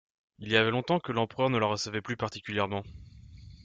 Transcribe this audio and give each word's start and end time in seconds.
Il 0.39 0.51
y 0.51 0.57
avait 0.57 0.71
long-temps 0.71 0.99
que 0.99 1.11
l'empereur 1.11 1.51
ne 1.51 1.59
la 1.59 1.67
recevait 1.67 2.01
plus 2.01 2.17
particulièrement. 2.17 2.81